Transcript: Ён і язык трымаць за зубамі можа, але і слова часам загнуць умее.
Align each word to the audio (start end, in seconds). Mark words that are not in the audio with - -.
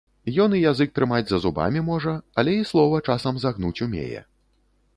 Ён 0.45 0.53
і 0.59 0.61
язык 0.61 0.89
трымаць 0.99 1.25
за 1.31 1.37
зубамі 1.43 1.83
можа, 1.89 2.13
але 2.43 2.57
і 2.61 2.65
слова 2.73 3.03
часам 3.11 3.39
загнуць 3.45 3.77
умее. 3.87 4.27